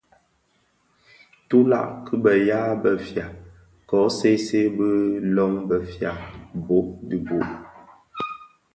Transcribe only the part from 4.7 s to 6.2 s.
bi lön befia